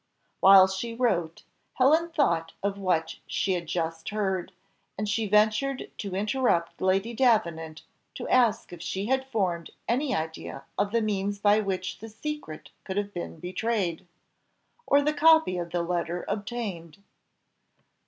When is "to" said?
5.99-6.15, 8.15-8.27